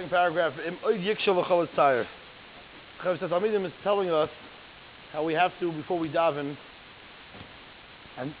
Following 0.00 0.10
paragraph, 0.10 0.54
Im 0.66 0.78
Oid 0.78 1.04
Yikshel 1.04 1.44
V'chol 1.44 1.68
Etzayir. 1.68 2.06
Chovos 3.02 3.18
Hatalmidim 3.18 3.66
is 3.66 3.72
telling 3.82 4.08
us 4.08 4.30
how 5.12 5.22
we 5.22 5.34
have 5.34 5.52
to, 5.60 5.70
before 5.72 5.98
we 5.98 6.08
daven, 6.08 6.56
and 8.16 8.34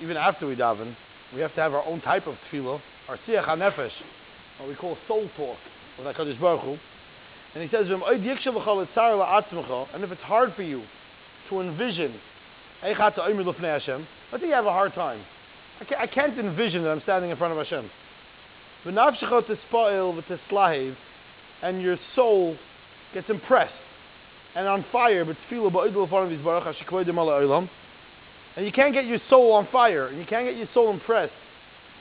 even 0.00 0.16
after 0.16 0.46
we 0.46 0.56
daven, 0.56 0.96
we 1.34 1.42
have 1.42 1.54
to 1.56 1.60
have 1.60 1.74
our 1.74 1.84
own 1.84 2.00
type 2.00 2.26
of 2.26 2.36
tefillah, 2.50 2.80
our 3.10 3.18
siach 3.28 3.44
hanefesh, 3.46 3.90
what 4.58 4.66
we 4.66 4.74
call 4.74 4.96
soul 5.06 5.28
talk 5.36 5.58
with 5.98 6.06
HaKadosh 6.06 6.40
Baruch 6.40 6.62
Hu. 6.62 6.78
And 7.54 7.62
he 7.62 7.68
says, 7.68 7.86
and 7.90 8.02
if 10.04 10.10
it's 10.10 10.22
hard 10.22 10.54
for 10.54 10.62
you 10.62 10.82
to 11.50 11.60
envision, 11.60 12.14
let's 12.82 12.96
say 12.96 14.46
you 14.48 14.54
have 14.54 14.66
a 14.66 14.72
hard 14.72 14.94
time. 14.94 15.20
I 15.80 15.94
I 15.98 16.06
can't 16.06 16.38
envision 16.38 16.82
that 16.84 16.90
I'm 16.90 17.02
standing 17.02 17.30
in 17.30 17.36
front 17.36 17.52
of 17.52 17.58
Hashem. 17.58 17.90
V'nafshecha 18.84 19.42
tispa'il 19.42 20.22
v'tislahiv, 20.22 20.96
and 21.62 21.80
your 21.80 21.96
soul 22.14 22.56
gets 23.12 23.30
impressed 23.30 23.72
and 24.54 24.68
on 24.68 24.84
fire, 24.92 25.24
but 25.24 25.36
tefillah 25.50 26.24
of 26.24 26.30
his 26.30 26.40
baruch 26.40 26.64
hashikoidim 26.64 27.16
ala 27.16 27.40
olam. 27.40 27.68
And 28.56 28.64
you 28.64 28.72
can't 28.72 28.92
get 28.92 29.06
your 29.06 29.18
soul 29.28 29.52
on 29.52 29.66
fire, 29.72 30.06
and 30.06 30.18
you 30.18 30.24
can't 30.24 30.46
get 30.46 30.56
your 30.56 30.68
soul 30.72 30.92
impressed 30.92 31.32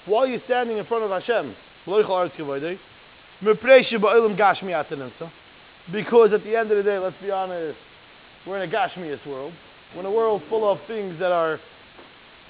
while 0.06 0.28
you're 0.28 0.42
standing 0.46 0.78
in 0.78 0.86
front 0.86 1.04
of 1.04 1.10
Hashem. 1.10 1.56
Because 5.92 6.34
at 6.34 6.44
the 6.44 6.56
end 6.56 6.72
of 6.72 6.78
the 6.78 6.84
day, 6.84 6.98
let's 7.00 7.16
be 7.22 7.32
honest, 7.32 7.78
we're 8.46 8.62
in 8.62 8.70
a 8.70 8.74
Gashmias 8.74 9.26
world. 9.26 9.54
We're 9.94 10.02
in 10.02 10.06
a 10.06 10.12
world 10.12 10.44
full 10.50 10.70
of 10.70 10.80
things 10.88 11.20
that 11.20 11.32
are 11.32 11.60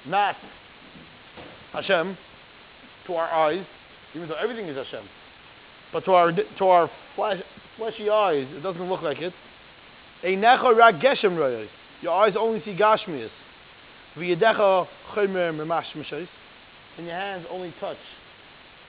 not 0.06 0.36
Hashem 1.72 2.18
to 3.08 3.14
our 3.16 3.30
eyes, 3.30 3.66
even 4.16 4.28
though 4.28 4.36
everything 4.36 4.68
is 4.68 4.78
Hashem. 4.78 5.06
But 5.92 6.06
to 6.06 6.14
our 6.14 6.32
to 6.32 6.66
our 6.66 6.90
flesh, 7.16 7.42
fleshy 7.78 8.10
eyes, 8.10 8.48
it 8.52 8.62
doesn't 8.62 8.90
look 8.90 9.02
like 9.02 9.20
it. 9.20 9.34
Your 12.02 12.14
eyes 12.14 12.34
only 12.38 12.62
see 12.64 12.76
Gashmias. 12.76 13.30
And 16.98 17.08
your 17.08 17.16
hands 17.16 17.46
only 17.50 17.74
touch 17.80 17.98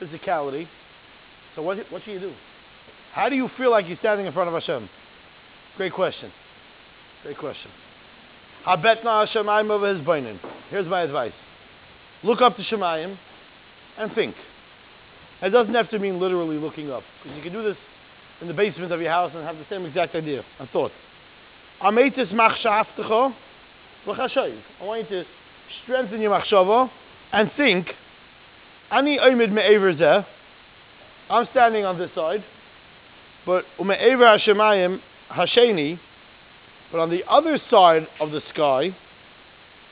physicality. 0.00 0.68
So 1.54 1.62
what, 1.62 1.78
what 1.90 2.02
should 2.02 2.12
you 2.12 2.20
do? 2.20 2.34
How 3.12 3.28
do 3.28 3.36
you 3.36 3.48
feel 3.56 3.70
like 3.70 3.86
you're 3.86 3.96
standing 3.98 4.26
in 4.26 4.32
front 4.32 4.48
of 4.48 4.54
Hashem? 4.54 4.88
Great 5.76 5.92
question. 5.92 6.32
Great 7.22 7.38
question. 7.38 7.70
No 8.66 9.26
sham 9.32 9.46
aymaves 9.46 10.04
boinin. 10.04 10.38
Here's 10.70 10.86
my 10.86 11.02
advice. 11.02 11.32
Look 12.22 12.40
up 12.40 12.56
to 12.56 12.62
Shemayim 12.62 13.16
and 13.98 14.12
think. 14.14 14.34
It 15.42 15.50
doesn't 15.50 15.74
have 15.74 15.90
to 15.90 15.98
mean 15.98 16.20
literally 16.20 16.56
looking 16.58 16.90
up. 16.90 17.02
Because 17.22 17.36
you 17.36 17.42
can 17.42 17.52
do 17.52 17.62
this 17.62 17.76
in 18.40 18.48
the 18.48 18.54
basement 18.54 18.92
of 18.92 19.00
your 19.00 19.10
house 19.10 19.32
and 19.34 19.44
have 19.44 19.56
the 19.56 19.66
same 19.68 19.84
exact 19.84 20.14
idea 20.14 20.44
and 20.58 20.68
thought. 20.70 20.92
I 21.80 21.90
want 21.90 22.16
you 25.10 25.20
to 25.22 25.24
strengthen 25.82 26.20
your 26.20 26.30
machshava 26.30 26.90
and 27.32 27.50
think, 27.56 27.94
Ani 28.90 29.18
oimid 29.18 29.50
me'ever 29.50 29.94
zeh, 29.94 30.24
I'm 31.30 31.46
standing 31.50 31.84
on 31.84 31.98
this 31.98 32.10
side, 32.14 32.44
but 33.46 33.64
ume'ever 33.78 34.38
hashemayim 34.38 35.00
hasheni, 35.30 35.98
but 36.92 37.00
on 37.00 37.10
the 37.10 37.24
other 37.28 37.58
side 37.70 38.06
of 38.20 38.30
the 38.30 38.40
sky, 38.52 38.94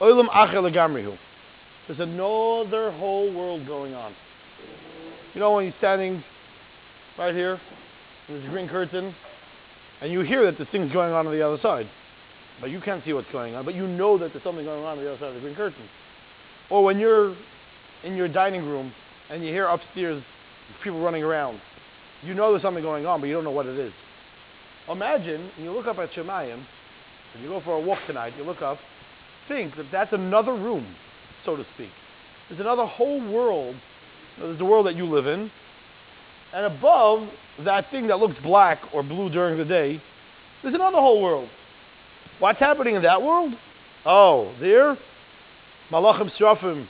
oilam 0.00 0.28
legamrihu. 0.28 1.18
There's 1.86 2.00
another 2.00 2.92
whole 2.92 3.32
world 3.34 3.66
going 3.66 3.94
on. 3.94 4.14
You 5.34 5.40
know 5.40 5.52
when 5.52 5.64
you're 5.64 5.74
standing 5.78 6.22
right 7.18 7.34
here, 7.34 7.60
there's 8.28 8.44
a 8.44 8.48
green 8.48 8.68
curtain, 8.68 9.14
and 10.00 10.12
you 10.12 10.20
hear 10.20 10.44
that 10.44 10.58
there's 10.58 10.68
things 10.70 10.92
going 10.92 11.12
on 11.12 11.26
on 11.26 11.32
the 11.32 11.46
other 11.46 11.58
side, 11.62 11.88
but 12.60 12.70
you 12.70 12.80
can't 12.80 13.04
see 13.04 13.12
what's 13.12 13.30
going 13.32 13.54
on, 13.54 13.64
but 13.64 13.74
you 13.74 13.86
know 13.86 14.18
that 14.18 14.32
there's 14.32 14.44
something 14.44 14.64
going 14.64 14.84
on 14.84 14.98
on 14.98 15.04
the 15.04 15.10
other 15.10 15.18
side 15.18 15.28
of 15.28 15.34
the 15.34 15.40
green 15.40 15.54
curtain. 15.54 15.88
Or 16.70 16.84
when 16.84 16.98
you're 16.98 17.34
in 18.04 18.14
your 18.14 18.28
dining 18.28 18.64
room 18.64 18.92
and 19.30 19.42
you 19.42 19.50
hear 19.50 19.66
upstairs 19.66 20.22
people 20.84 21.00
running 21.00 21.22
around, 21.22 21.60
you 22.22 22.34
know 22.34 22.50
there's 22.50 22.62
something 22.62 22.82
going 22.82 23.06
on, 23.06 23.20
but 23.20 23.26
you 23.26 23.34
don't 23.34 23.44
know 23.44 23.50
what 23.50 23.66
it 23.66 23.78
is. 23.78 23.92
Imagine, 24.88 25.50
you 25.58 25.72
look 25.72 25.86
up 25.86 25.98
at 25.98 26.12
Shemayim, 26.12 26.62
and 27.34 27.42
you 27.42 27.48
go 27.48 27.60
for 27.60 27.76
a 27.76 27.80
walk 27.80 27.98
tonight, 28.06 28.34
you 28.36 28.44
look 28.44 28.60
up, 28.60 28.78
think 29.48 29.76
that 29.76 29.86
that's 29.90 30.12
another 30.12 30.52
room 30.52 30.86
so 31.44 31.56
to 31.56 31.64
speak. 31.74 31.90
There's 32.48 32.60
another 32.60 32.86
whole 32.86 33.20
world. 33.32 33.76
There's 34.38 34.58
the 34.58 34.64
world 34.64 34.86
that 34.86 34.96
you 34.96 35.06
live 35.06 35.26
in. 35.26 35.50
And 36.52 36.66
above 36.66 37.28
that 37.64 37.90
thing 37.90 38.08
that 38.08 38.18
looks 38.18 38.36
black 38.42 38.80
or 38.92 39.02
blue 39.02 39.30
during 39.30 39.58
the 39.58 39.64
day, 39.64 40.02
there's 40.62 40.74
another 40.74 40.98
whole 40.98 41.22
world. 41.22 41.48
What's 42.38 42.58
happening 42.58 42.94
in 42.94 43.02
that 43.02 43.22
world? 43.22 43.52
Oh, 44.04 44.54
there, 44.60 44.96
Malachim 45.90 46.30
Srafim. 46.38 46.86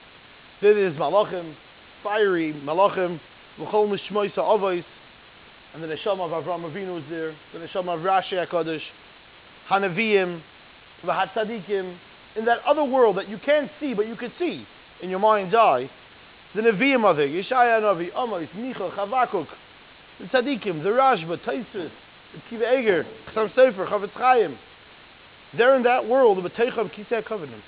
There 0.60 0.78
is 0.78 0.94
Malachim, 0.94 1.54
fiery 2.02 2.54
Malachim, 2.64 3.20
L'chol 3.58 3.88
Mishmoisa 3.88 4.38
Avos, 4.38 4.84
and 5.74 5.82
the 5.82 5.88
Neshama 5.88 6.30
of 6.30 6.44
Avram 6.44 6.70
Avinu 6.70 6.98
is 6.98 7.04
there, 7.10 7.34
the 7.52 7.58
Neshama 7.58 7.96
of 7.96 8.00
Rashi 8.00 8.46
HaKadosh, 8.46 8.82
Hanaviyim, 9.68 10.40
the 11.04 11.12
Hatzadikim, 11.12 11.96
in 12.36 12.44
that 12.44 12.60
other 12.66 12.84
world 12.84 13.16
that 13.16 13.28
you 13.28 13.38
can't 13.38 13.70
see, 13.80 13.94
but 13.94 14.06
you 14.06 14.16
can 14.16 14.32
see 14.38 14.66
in 15.02 15.10
your 15.10 15.18
mind's 15.18 15.54
eye, 15.54 15.90
the 16.54 16.62
Nevi'im 16.62 17.04
of 17.04 17.18
it, 17.18 17.30
Yeshaya 17.30 17.80
Navi, 17.80 18.10
Amos, 18.16 18.48
Micha, 18.56 18.94
Chavakuk, 18.94 19.48
the 20.20 20.26
Tzadikim, 20.26 20.82
the 20.82 20.90
Rashba, 20.90 21.38
Taisvis, 21.38 21.90
the 22.34 22.40
Kiva 22.50 22.64
Eger, 22.78 23.06
Chasam 23.34 23.52
Sofer, 23.54 23.88
Chofetz 23.88 24.10
Chaim. 24.10 24.58
They're 25.56 25.76
in 25.76 25.82
that 25.82 26.06
world 26.06 26.38
of 26.38 26.44
a 26.44 26.50
Teicham 26.50 26.90
Kisei 26.92 27.24
Covenant. 27.24 27.62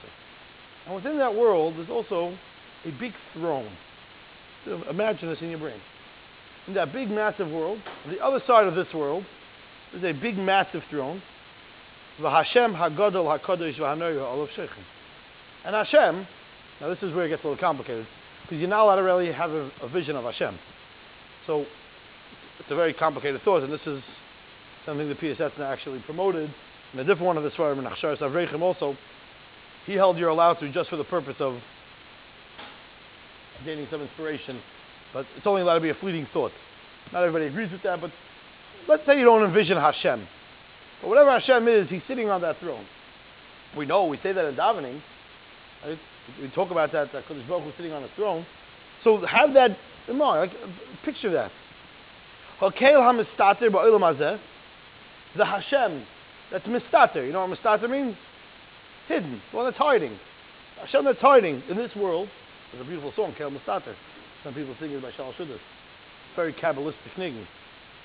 And 0.87 0.95
within 0.95 1.19
that 1.19 1.35
world, 1.35 1.75
there's 1.77 1.91
also 1.91 2.37
a 2.85 2.91
big 2.99 3.13
throne. 3.33 3.71
So 4.65 4.83
imagine 4.89 5.29
this 5.29 5.41
in 5.41 5.51
your 5.51 5.59
brain. 5.59 5.81
In 6.67 6.75
that 6.75 6.93
big, 6.93 7.11
massive 7.11 7.51
world, 7.51 7.79
on 8.05 8.13
the 8.13 8.21
other 8.25 8.41
side 8.47 8.67
of 8.67 8.75
this 8.75 8.93
world, 8.95 9.25
there's 9.93 10.17
a 10.17 10.19
big, 10.19 10.37
massive 10.39 10.83
throne. 10.91 11.23
V'Hashem 12.21 12.75
Hagadol 12.75 13.39
Hakadosh 13.39 13.77
V'Hanoyer 13.77 14.21
Olav 14.21 14.49
Shechem. 14.55 14.85
And 15.65 15.75
Hashem, 15.75 16.27
now 16.81 16.89
this 16.89 17.03
is 17.03 17.15
where 17.15 17.27
it 17.27 17.31
gets 17.31 17.43
a 17.45 17.49
little 17.49 17.61
complicated, 17.61 18.07
because 18.45 18.59
you're 18.61 18.69
not 18.69 18.85
allowed 18.85 18.97
to 18.97 19.03
really 19.03 19.33
have 19.33 19.51
a, 19.51 19.71
a 19.83 19.89
vision 19.89 20.17
of 20.17 20.25
Hashem. 20.25 20.59
So 21.47 21.65
it's, 22.61 22.71
a 22.71 22.75
very 22.75 22.93
complicated 22.93 23.41
thought, 23.43 23.63
and 23.63 23.73
this 23.73 23.81
is 23.87 24.03
something 24.85 25.09
the 25.09 25.15
PSS 25.15 25.53
actually 25.61 26.01
promoted 26.01 26.53
in 26.93 26.99
a 26.99 27.05
different 27.05 27.25
one 27.25 27.37
of 27.37 27.43
the 27.43 27.51
Svarim 27.51 27.79
in 27.79 27.85
Avreichim 27.85 28.61
also. 28.61 28.97
He 29.87 29.95
held 29.95 30.19
you're 30.19 30.29
allowed 30.29 30.55
to 30.55 30.71
just 30.73 30.91
for 30.91 30.97
the 30.97 31.05
purpose 31.05 31.37
of 31.41 31.59
gaining 33.65 33.87
some 33.91 34.03
inspiration, 34.03 34.61
but 35.13 35.27
it's 35.37 35.47
only 35.47 35.63
allowed 35.63 35.77
to 35.77 35.81
be 35.81 35.91
a 35.91 35.95
fleeting 35.95 36.27
thought. 36.33 36.53
Not 37.13 37.23
everybody 37.23 37.47
agrees 37.47 37.71
with 37.73 37.83
that, 37.83 38.01
but 38.01 38.11
let's 38.89 39.05
say 39.07 39.19
you 39.19 39.25
don't 39.25 39.43
envision 39.43 39.77
Hashem. 39.77 40.27
But 41.01 41.09
whatever 41.09 41.31
Hashem 41.39 41.67
is, 41.69 41.89
He's 41.89 42.03
sitting 42.09 42.31
on 42.31 42.41
that 42.43 42.59
throne. 42.61 42.85
We 43.77 43.87
know, 43.87 44.07
we 44.07 44.19
say 44.23 44.33
that 44.33 44.45
in 44.45 44.55
davening. 44.55 45.03
Right? 45.85 45.99
We 46.41 46.49
talk 46.51 46.71
about 46.71 46.93
that, 46.93 47.13
that 47.13 47.25
Kodesh 47.27 47.47
Baruch 47.49 47.75
sitting 47.77 47.93
on 47.93 48.03
a 48.03 48.09
throne. 48.17 48.47
So 49.03 49.25
have 49.27 49.55
that 49.55 49.77
in 50.09 50.19
mind. 50.19 50.51
Like, 50.51 50.73
picture 51.05 51.31
that. 51.33 51.51
Hakel 52.61 53.01
hamistater 53.01 53.69
ba'olam 53.69 54.01
hazeh. 54.01 54.39
The 55.37 55.45
Hashem 55.45 56.07
that's 56.51 56.67
mistater. 56.67 57.25
You 57.25 57.33
know 57.33 57.47
what 57.47 57.59
mistater 57.59 57.89
means? 57.89 58.17
Hidden. 59.09 59.41
The 59.51 59.57
one 59.57 59.67
that's 59.67 59.77
hiding. 59.77 60.19
Hashem 60.81 61.05
that's 61.05 61.21
hiding 61.21 61.63
in 61.69 61.77
this 61.77 61.95
world. 61.97 62.29
There's 62.73 62.85
a 62.85 62.89
beautiful 62.89 63.13
song, 63.15 63.35
Kel 63.37 63.51
Mistater. 63.51 63.95
Some 64.43 64.55
people 64.55 64.75
sing 64.81 64.91
it 64.91 65.03
by 65.03 65.11
Shalosh 65.13 65.35
Seudos. 65.37 65.59
Very 66.37 66.53
Kabbalistic 66.53 67.15
thing. 67.17 67.47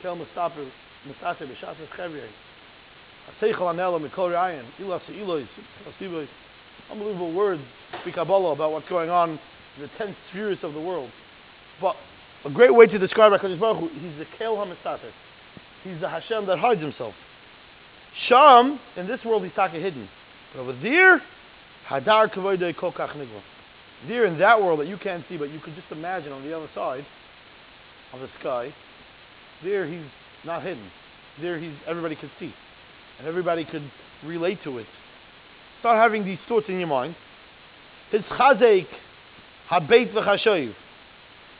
Kel 0.02 0.16
Mistater, 0.16 0.70
Mistater 1.08 1.48
b'shas 1.48 1.76
chevriye. 1.98 2.28
Unbelievable 6.92 7.34
words 7.34 7.62
speak 8.02 8.16
Kabbalah 8.16 8.54
about 8.54 8.72
what's 8.72 8.88
going 8.90 9.10
on 9.10 9.32
in 9.32 9.82
the 9.82 9.90
ten 9.98 10.16
spheres 10.30 10.58
of 10.64 10.74
the 10.74 10.82
world. 10.82 11.10
But 11.82 11.96
a 12.46 12.50
great 12.50 12.74
way 12.74 12.86
to 12.88 12.98
describe 12.98 13.32
HaKadosh 13.32 13.60
Baruch 13.60 13.80
Hu, 13.80 13.88
he's 14.00 14.18
the 14.18 14.26
Kel 14.38 14.56
HaMistater. 14.56 15.12
He's 15.84 16.00
the 16.00 16.10
Hashem 16.10 16.46
that 16.48 16.60
hides 16.60 16.82
himself. 16.82 17.14
Sham, 18.28 18.80
in 18.98 19.08
this 19.08 19.24
world, 19.24 19.44
he's 19.44 19.54
talking 19.54 19.82
hidden. 19.82 20.10
But 20.54 20.62
over 20.62 20.74
there, 20.74 21.22
Hadar 21.88 22.34
Kavoidei 22.34 22.76
Kokach 22.76 23.16
Nigla. 23.16 23.42
There 24.08 24.26
in 24.26 24.40
that 24.40 24.62
world 24.62 24.80
that 24.80 24.88
you 24.88 24.98
can't 24.98 25.24
see, 25.30 25.38
but 25.38 25.50
you 25.50 25.60
could 25.60 25.76
just 25.76 25.92
imagine 25.92 26.32
on 26.32 26.44
the 26.44 26.56
other 26.56 26.70
side 26.74 27.06
of 28.14 28.20
the 28.20 28.30
sky, 28.40 28.74
there 29.64 29.86
he's 29.86 30.06
not 30.46 30.64
hidden. 30.64 30.90
There 31.42 31.60
he's 31.60 31.74
everybody 31.88 32.16
can 32.16 32.32
see 32.40 32.54
and 33.20 33.28
everybody 33.28 33.66
could 33.66 33.84
relate 34.26 34.64
to 34.64 34.80
it. 34.80 34.88
Start 35.80 35.98
having 35.98 36.26
these 36.26 36.40
thoughts 36.48 36.68
in 36.68 36.78
your 36.80 36.88
mind. 36.88 37.16
His 38.12 38.22
chazek 38.24 38.88
habeit 39.70 40.14
v'chashoyiv. 40.14 40.74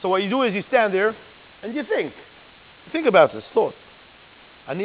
So 0.02 0.10
what 0.10 0.24
you 0.24 0.30
do 0.30 0.44
is 0.44 0.54
you 0.54 0.64
stand 0.68 0.94
there 0.94 1.16
and 1.64 1.74
you 1.76 1.84
think. 1.84 2.14
Think 2.92 3.08
about 3.08 3.32
this 3.34 3.44
thought. 3.54 3.74
I'm 4.68 4.78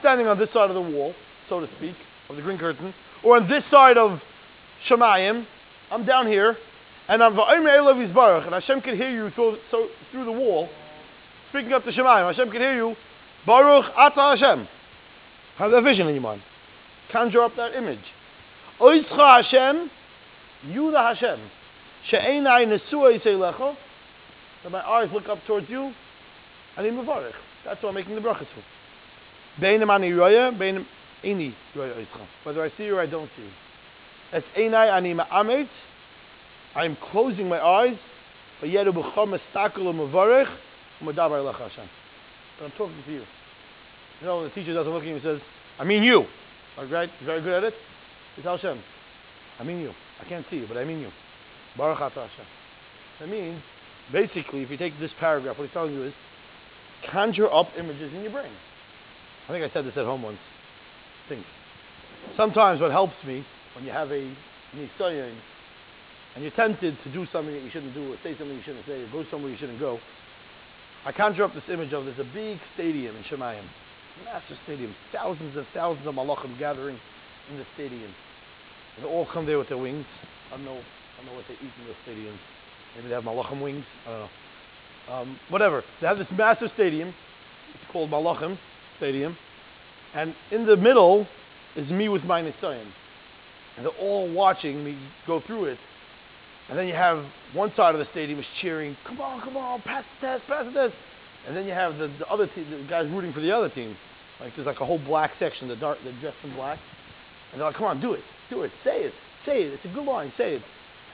standing 0.00 0.26
on 0.26 0.38
this 0.38 0.52
side 0.52 0.70
of 0.70 0.74
the 0.74 0.80
wall, 0.80 1.14
so 1.48 1.60
to 1.60 1.68
speak, 1.76 1.94
of 2.28 2.36
the 2.36 2.42
green 2.42 2.58
curtain, 2.58 2.94
or 3.22 3.36
on 3.36 3.48
this 3.48 3.64
side 3.70 3.98
of 3.98 4.20
Shemayim. 4.88 5.46
I'm 5.90 6.04
down 6.04 6.26
here, 6.26 6.56
and 7.08 7.22
I'm 7.22 7.38
and 7.38 8.54
Hashem 8.54 8.80
can 8.82 8.96
hear 8.96 9.10
you 9.10 9.30
through, 9.30 9.58
so, 9.70 9.88
through 10.10 10.24
the 10.24 10.32
wall, 10.32 10.68
speaking 11.50 11.72
up 11.72 11.84
to 11.84 11.92
Shemayim. 11.92 12.26
Hashem 12.34 12.50
can 12.50 12.60
hear 12.60 12.76
you. 12.76 12.96
Baruch 13.46 13.86
Ata 13.96 14.36
Hashem. 14.36 14.68
Have 15.58 15.72
that 15.72 15.82
vision 15.82 16.06
in 16.06 16.14
your 16.14 16.22
mind. 16.22 16.40
Conjure 17.10 17.42
up 17.42 17.56
that 17.56 17.74
image. 17.74 17.98
Oischa 18.80 19.42
Hashem, 19.42 19.90
you 20.68 20.92
the 20.92 20.98
Hashem. 20.98 21.40
She'enai 22.08 22.64
nesua 22.66 23.20
lecha. 23.20 23.76
That 24.62 24.70
my 24.70 24.80
eyes 24.80 25.08
look 25.12 25.28
up 25.28 25.38
towards 25.48 25.68
you. 25.68 25.92
Ani 26.76 26.90
mevarich. 26.90 27.32
That's 27.64 27.82
what 27.82 27.88
I'm 27.88 27.96
making 27.96 28.14
the 28.14 28.20
brachas 28.20 28.46
for. 28.54 28.62
Beinim 29.60 29.92
ani 29.92 30.12
roya, 30.12 30.52
beinim 30.52 30.86
ini 31.24 31.52
roya 31.74 31.94
oischa. 31.94 32.26
Whether 32.44 32.62
I 32.62 32.70
see 32.76 32.84
you 32.84 32.96
or 32.96 33.00
I 33.00 33.06
don't 33.06 33.28
see 33.36 33.42
you. 33.42 33.50
Es 34.32 34.44
enai 34.56 34.92
ani 34.92 35.14
ma'amet. 35.14 35.68
I'm 36.76 36.96
closing 37.10 37.48
my 37.48 37.60
eyes. 37.60 37.98
But 38.60 38.70
yet 38.70 38.86
b'chom 38.86 39.36
estakel 39.36 39.92
mevarich. 39.92 40.48
U'medabar 41.02 41.42
lecha 41.42 41.68
Hashem. 41.68 41.88
But 42.60 42.66
I'm 42.66 42.70
talking 42.72 43.02
to 43.04 43.12
you. 43.12 43.24
You 44.20 44.26
know, 44.26 44.42
the 44.42 44.50
teacher 44.50 44.74
doesn't 44.74 44.92
look 44.92 45.02
at 45.02 45.08
you 45.08 45.14
and 45.14 45.22
says, 45.22 45.40
I 45.78 45.84
mean 45.84 46.02
you. 46.02 46.24
Right? 46.90 47.10
He's 47.18 47.26
very 47.26 47.40
good 47.40 47.52
at 47.52 47.64
it. 47.64 47.74
It's 48.36 48.46
Hashem. 48.46 48.80
I 49.58 49.64
mean 49.64 49.80
you. 49.80 49.92
I 50.20 50.28
can't 50.28 50.46
see 50.50 50.56
you, 50.56 50.66
but 50.66 50.76
I 50.76 50.84
mean 50.84 51.00
you. 51.00 51.10
Baruch 51.76 52.00
Ata 52.00 52.28
Hashem. 52.28 52.46
That 53.20 53.28
means, 53.28 53.60
basically, 54.12 54.62
if 54.62 54.70
you 54.70 54.76
take 54.76 54.98
this 54.98 55.10
paragraph, 55.18 55.58
what 55.58 55.64
he's 55.64 55.72
telling 55.72 55.92
you 55.92 56.04
is, 56.04 56.14
conjure 57.10 57.52
up 57.52 57.68
images 57.76 58.12
in 58.12 58.22
your 58.22 58.32
brain. 58.32 58.52
I 59.48 59.52
think 59.52 59.64
I 59.64 59.72
said 59.72 59.84
this 59.84 59.96
at 59.96 60.04
home 60.04 60.22
once. 60.22 60.38
Think. 61.28 61.44
Sometimes 62.36 62.80
what 62.80 62.90
helps 62.90 63.16
me, 63.26 63.44
when 63.74 63.84
you 63.84 63.92
have 63.92 64.10
a 64.10 64.34
nisayon, 64.74 65.34
and 66.34 66.44
you're 66.44 66.52
tempted 66.52 66.96
to 67.02 67.12
do 67.12 67.26
something 67.32 67.54
that 67.54 67.62
you 67.62 67.70
shouldn't 67.70 67.94
do, 67.94 68.12
or 68.12 68.16
say 68.22 68.36
something 68.36 68.56
you 68.56 68.62
shouldn't 68.64 68.86
say, 68.86 69.02
or 69.02 69.10
go 69.10 69.24
somewhere 69.30 69.50
you 69.50 69.58
shouldn't 69.58 69.80
go, 69.80 69.98
I 71.04 71.12
conjure 71.12 71.44
up 71.44 71.54
this 71.54 71.64
image 71.72 71.92
of 71.92 72.04
there's 72.04 72.18
a 72.18 72.34
big 72.34 72.58
stadium 72.74 73.16
in 73.16 73.22
Shemayim 73.24 73.64
massive 74.24 74.56
stadium, 74.64 74.94
thousands 75.12 75.56
and 75.56 75.66
thousands 75.74 76.06
of 76.06 76.14
malachim 76.14 76.58
gathering 76.58 76.98
in 77.50 77.58
the 77.58 77.64
stadium. 77.74 78.12
They 79.00 79.06
all 79.06 79.26
come 79.32 79.46
there 79.46 79.58
with 79.58 79.68
their 79.68 79.78
wings. 79.78 80.06
I 80.48 80.56
don't 80.56 80.64
know, 80.64 80.72
I 80.72 81.16
don't 81.18 81.26
know 81.26 81.34
what 81.34 81.44
they 81.48 81.54
eat 81.54 81.72
in 81.80 81.86
those 81.86 81.96
stadiums. 82.06 82.38
Maybe 82.96 83.08
they 83.08 83.14
have 83.14 83.24
malachim 83.24 83.62
wings. 83.62 83.84
I 84.06 84.10
don't 84.10 84.20
know. 84.20 84.28
Um, 85.08 85.40
whatever. 85.48 85.82
They 86.00 86.06
have 86.06 86.18
this 86.18 86.26
massive 86.36 86.70
stadium. 86.74 87.14
It's 87.74 87.92
called 87.92 88.10
Malachim 88.10 88.58
Stadium. 88.98 89.36
And 90.14 90.34
in 90.50 90.66
the 90.66 90.76
middle 90.76 91.26
is 91.76 91.88
me 91.90 92.08
with 92.08 92.24
my 92.24 92.42
Nisayon. 92.42 92.86
And 93.76 93.86
they're 93.86 94.00
all 94.00 94.30
watching 94.32 94.84
me 94.84 94.98
go 95.26 95.40
through 95.46 95.66
it. 95.66 95.78
And 96.68 96.78
then 96.78 96.86
you 96.86 96.94
have 96.94 97.24
one 97.54 97.72
side 97.76 97.94
of 97.94 97.98
the 97.98 98.06
stadium 98.10 98.38
is 98.38 98.46
cheering, 98.60 98.96
come 99.06 99.20
on, 99.20 99.40
come 99.40 99.56
on, 99.56 99.80
pass 99.82 100.04
the 100.20 100.26
test, 100.26 100.46
pass 100.46 100.66
the 100.66 100.72
test. 100.72 100.94
And 101.48 101.56
then 101.56 101.64
you 101.64 101.72
have 101.72 101.96
the, 101.96 102.08
the 102.18 102.28
other 102.28 102.46
team, 102.46 102.70
the 102.70 102.86
guys 102.88 103.08
rooting 103.10 103.32
for 103.32 103.40
the 103.40 103.50
other 103.50 103.70
team. 103.70 103.96
Like 104.38 104.54
there's 104.54 104.66
like 104.66 104.80
a 104.80 104.86
whole 104.86 104.98
black 104.98 105.32
section, 105.38 105.66
the 105.66 105.76
dark, 105.76 105.98
they're 106.04 106.12
dressed 106.20 106.36
in 106.44 106.54
black. 106.54 106.78
And 107.50 107.60
they're 107.60 107.66
like, 107.66 107.76
come 107.76 107.86
on, 107.86 108.02
do 108.02 108.12
it, 108.12 108.22
do 108.50 108.62
it, 108.62 108.70
say 108.84 109.00
it, 109.04 109.14
say 109.46 109.62
it. 109.62 109.72
It's 109.72 109.84
a 109.86 109.88
good 109.88 110.04
line, 110.04 110.30
say 110.36 110.56
it. 110.56 110.62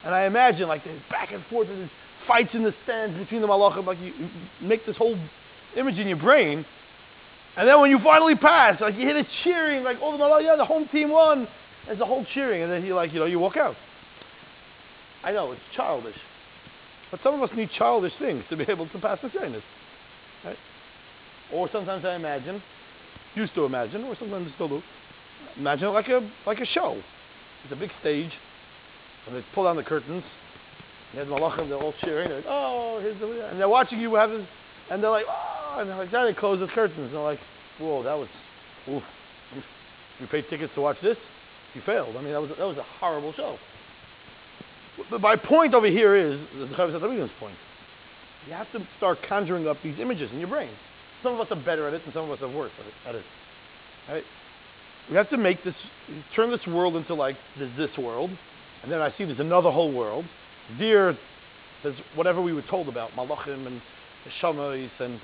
And 0.03 0.13
I 0.13 0.25
imagine 0.25 0.67
like 0.67 0.83
there's 0.83 1.01
back 1.09 1.31
and 1.31 1.43
forth, 1.45 1.69
and 1.69 1.79
there's 1.79 1.89
fights 2.27 2.49
in 2.53 2.63
the 2.63 2.73
stands 2.83 3.17
between 3.17 3.41
the 3.41 3.47
malachim. 3.47 3.85
Like 3.85 3.97
you, 3.99 4.13
make 4.61 4.85
this 4.85 4.97
whole 4.97 5.17
image 5.77 5.97
in 5.97 6.07
your 6.07 6.17
brain. 6.17 6.65
And 7.55 7.67
then 7.67 7.79
when 7.79 7.89
you 7.89 7.99
finally 8.03 8.35
pass, 8.35 8.81
like 8.81 8.95
you 8.95 9.01
hear 9.01 9.13
the 9.13 9.27
cheering, 9.45 9.83
like 9.83 10.01
all 10.01 10.11
the 10.11 10.17
malachim, 10.21 10.43
yeah, 10.43 10.55
the 10.57 10.65
home 10.65 10.89
team 10.91 11.11
won. 11.11 11.47
There's 11.85 12.01
a 12.01 12.05
whole 12.05 12.25
cheering, 12.33 12.63
and 12.63 12.71
then 12.71 12.85
you 12.85 12.93
like, 12.93 13.13
you 13.13 13.19
know, 13.19 13.25
you 13.25 13.39
walk 13.39 13.55
out. 13.55 13.75
I 15.23 15.31
know 15.31 15.53
it's 15.53 15.61
childish, 15.75 16.17
but 17.09 17.21
some 17.23 17.35
of 17.35 17.49
us 17.49 17.55
need 17.55 17.69
childish 17.77 18.13
things 18.19 18.43
to 18.49 18.57
be 18.57 18.65
able 18.67 18.89
to 18.89 18.99
pass 18.99 19.19
the 19.21 19.31
sinus. 19.33 19.63
Right? 20.45 20.57
Or 21.53 21.69
sometimes 21.71 22.05
I 22.05 22.15
imagine 22.15 22.61
used 23.35 23.53
to 23.55 23.65
imagine, 23.65 24.03
or 24.03 24.15
sometimes 24.17 24.51
still 24.55 24.69
do. 24.69 24.81
Imagine 25.57 25.93
like 25.93 26.07
a 26.07 26.29
like 26.45 26.59
a 26.59 26.65
show. 26.65 27.01
It's 27.63 27.73
a 27.73 27.75
big 27.75 27.91
stage, 27.99 28.31
and 29.27 29.35
they 29.35 29.43
pull 29.53 29.65
down 29.65 29.75
the 29.75 29.83
curtains. 29.83 30.23
You 31.13 31.19
have 31.19 31.27
the 31.27 31.35
malachim, 31.35 31.69
they're 31.69 31.77
all 31.77 31.93
cheering. 32.01 32.29
They're 32.29 32.37
like, 32.37 32.47
oh, 32.47 32.99
here's 33.01 33.19
the, 33.19 33.49
and 33.49 33.59
they're 33.59 33.69
watching 33.69 33.99
you 33.99 34.15
have 34.15 34.29
this, 34.29 34.45
and 34.91 35.03
they're 35.03 35.09
like, 35.09 35.25
oh, 35.27 35.77
and 35.79 35.89
they're 35.89 35.97
like, 35.97 36.11
then 36.11 36.25
they 36.25 36.33
close 36.33 36.59
the 36.59 36.67
curtains. 36.67 36.99
And 36.99 37.13
they're 37.13 37.21
like, 37.21 37.39
whoa, 37.79 38.03
that 38.03 38.17
was, 38.17 38.27
oof. 38.89 39.03
You 40.19 40.27
paid 40.27 40.45
tickets 40.49 40.73
to 40.75 40.81
watch 40.81 40.97
this? 41.01 41.17
You 41.73 41.81
failed. 41.85 42.15
I 42.15 42.21
mean, 42.21 42.31
that 42.31 42.41
was 42.41 42.49
that 42.49 42.65
was 42.65 42.77
a 42.77 42.85
horrible 42.99 43.33
show. 43.33 43.57
But 45.09 45.19
my 45.19 45.35
point 45.35 45.73
over 45.73 45.87
here 45.87 46.15
is 46.15 46.39
the 46.57 46.67
Chavis 46.75 47.29
point. 47.39 47.57
You 48.47 48.53
have 48.53 48.71
to 48.73 48.87
start 48.97 49.19
conjuring 49.27 49.67
up 49.67 49.77
these 49.83 49.99
images 49.99 50.31
in 50.31 50.39
your 50.39 50.49
brain. 50.49 50.71
Some 51.23 51.33
of 51.33 51.39
us 51.39 51.47
are 51.49 51.63
better 51.63 51.87
at 51.87 51.93
it, 51.93 52.01
and 52.05 52.13
some 52.13 52.29
of 52.29 52.31
us 52.31 52.41
are 52.41 52.49
worse 52.49 52.71
at 53.07 53.15
it. 53.15 53.23
Right? 54.07 54.23
We 55.09 55.15
have 55.15 55.29
to 55.31 55.37
make 55.37 55.63
this, 55.63 55.75
turn 56.35 56.51
this 56.51 56.65
world 56.67 56.95
into 56.95 57.13
like 57.13 57.37
there's 57.57 57.75
this 57.77 57.95
world, 57.97 58.31
and 58.83 58.91
then 58.91 59.01
I 59.01 59.09
see 59.17 59.25
there's 59.25 59.39
another 59.39 59.71
whole 59.71 59.91
world. 59.91 60.25
There, 60.79 61.17
there's 61.83 61.97
whatever 62.15 62.41
we 62.41 62.53
were 62.53 62.63
told 62.63 62.87
about 62.87 63.11
malachim 63.11 63.67
and 63.67 63.81
the 64.23 64.31
shamayis 64.41 64.89
and 64.99 65.19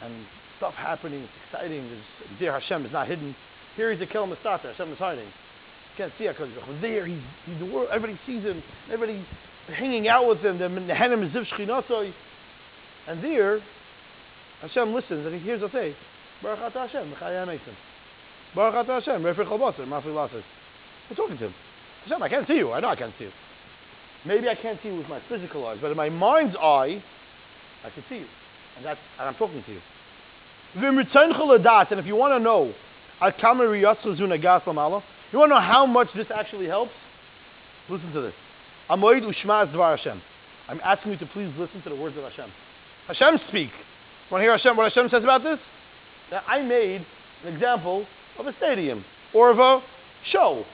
and 0.00 0.26
stuff 0.56 0.74
happening. 0.74 1.22
It's 1.22 1.32
exciting. 1.46 1.86
There's, 1.88 2.40
there 2.40 2.58
Hashem 2.58 2.86
is 2.86 2.92
not 2.92 3.08
hidden. 3.08 3.34
Here 3.76 3.92
he's 3.92 4.00
a 4.00 4.06
kel 4.06 4.26
mistata. 4.26 4.70
Hashem 4.70 4.92
is 4.92 4.98
hiding. 4.98 5.26
You 5.26 5.96
can't 5.96 6.12
see 6.18 6.24
Hakadosh 6.24 6.54
Baruch 6.54 6.80
There 6.80 7.06
he's, 7.06 7.22
the 7.58 7.66
world. 7.66 7.88
Everybody 7.92 8.18
sees 8.26 8.42
him. 8.42 8.62
Everybody 8.90 9.26
hanging 9.68 10.08
out 10.08 10.28
with 10.28 10.38
him. 10.38 10.58
The 10.58 10.64
Nehenim 10.64 11.32
Ziv 11.32 11.46
And 13.06 13.22
there 13.22 13.60
Hashem 14.60 14.94
listens 14.94 15.26
and 15.26 15.34
he 15.34 15.40
hears 15.40 15.62
us 15.62 15.72
say, 15.72 15.94
Baruch 16.42 16.60
Ata 16.60 16.86
Hashem, 16.86 17.12
Mechayah 17.12 17.46
Mesim. 17.46 17.74
Baruch 18.54 18.74
Ata 18.74 18.92
Hashem, 19.00 19.24
Refer 19.24 19.44
Chalbasar, 19.44 19.86
Mafi 19.86 20.06
Lasas. 20.06 20.42
We're 21.08 21.16
talking 21.16 21.36
to 21.38 21.46
him. 21.46 21.54
Hashem, 22.04 22.22
I 22.22 22.28
can't 22.28 22.46
see 22.46 22.54
you. 22.54 22.72
I 22.72 22.80
know 22.80 22.88
I 22.88 22.96
can't 22.96 23.14
see 23.18 23.24
you. 23.24 23.32
Maybe 24.26 24.48
I 24.48 24.54
can't 24.54 24.80
see 24.82 24.88
you 24.88 24.96
with 24.96 25.08
my 25.08 25.20
physical 25.28 25.66
eyes, 25.66 25.78
but 25.80 25.90
in 25.90 25.96
my 25.96 26.08
mind's 26.08 26.56
eye, 26.56 27.02
I 27.84 27.90
can 27.90 28.04
see 28.08 28.16
you. 28.16 28.26
And 28.76 28.84
that's 28.84 29.00
and 29.18 29.28
I'm 29.28 29.34
talking 29.34 29.62
to 29.62 29.72
you. 29.72 29.80
And 30.76 30.98
if 30.98 32.06
you 32.06 32.16
want 32.16 32.32
to 32.32 32.40
know, 32.40 32.72
you 35.32 35.38
want 35.38 35.50
to 35.50 35.54
know 35.54 35.60
how 35.60 35.86
much 35.86 36.08
this 36.16 36.26
actually 36.34 36.66
helps? 36.66 36.92
Listen 37.88 38.12
to 38.12 38.20
this. 38.22 38.34
I'm 38.88 39.04
asking 40.82 41.12
you 41.12 41.18
to 41.18 41.26
please 41.26 41.52
listen 41.58 41.82
to 41.82 41.90
the 41.90 41.96
words 41.96 42.16
of 42.16 42.24
Hashem. 42.24 42.50
Hashem 43.06 43.38
speak. 43.48 43.70
Want 44.30 44.40
to 44.40 44.44
hear 44.44 44.52
Hashem, 44.52 44.76
what 44.76 44.92
Hashem 44.92 45.10
says 45.10 45.22
about 45.22 45.42
this? 45.42 45.58
That 46.30 46.44
I 46.46 46.62
made 46.62 47.04
an 47.44 47.52
example 47.52 48.06
of 48.38 48.46
a 48.46 48.54
stadium 48.56 49.04
or 49.34 49.50
of 49.50 49.58
a 49.58 49.82
show. 50.32 50.64